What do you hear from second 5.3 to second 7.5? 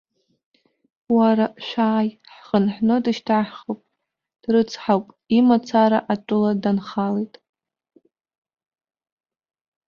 имацара атәыла данхалеит!